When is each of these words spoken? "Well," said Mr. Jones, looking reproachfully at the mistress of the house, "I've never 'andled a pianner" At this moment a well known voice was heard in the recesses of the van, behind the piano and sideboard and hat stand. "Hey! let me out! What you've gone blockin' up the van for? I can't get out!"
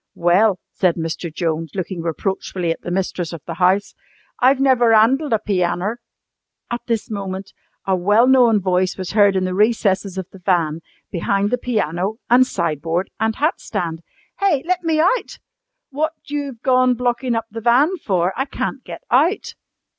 "Well," 0.15 0.57
said 0.71 0.95
Mr. 0.95 1.31
Jones, 1.31 1.73
looking 1.75 2.01
reproachfully 2.01 2.71
at 2.71 2.81
the 2.81 2.89
mistress 2.89 3.33
of 3.33 3.43
the 3.45 3.53
house, 3.53 3.93
"I've 4.39 4.59
never 4.59 4.95
'andled 4.95 5.31
a 5.31 5.37
pianner" 5.37 5.99
At 6.73 6.81
this 6.87 7.11
moment 7.11 7.53
a 7.85 7.95
well 7.95 8.25
known 8.25 8.59
voice 8.59 8.97
was 8.97 9.11
heard 9.11 9.35
in 9.35 9.43
the 9.45 9.53
recesses 9.53 10.17
of 10.17 10.25
the 10.31 10.39
van, 10.39 10.79
behind 11.11 11.51
the 11.51 11.59
piano 11.59 12.15
and 12.31 12.47
sideboard 12.47 13.11
and 13.19 13.35
hat 13.35 13.59
stand. 13.61 14.01
"Hey! 14.39 14.63
let 14.65 14.81
me 14.81 14.99
out! 14.99 15.37
What 15.91 16.13
you've 16.25 16.63
gone 16.63 16.95
blockin' 16.95 17.35
up 17.35 17.45
the 17.51 17.61
van 17.61 17.97
for? 17.97 18.33
I 18.35 18.45
can't 18.45 18.83
get 18.83 19.03
out!" 19.11 19.53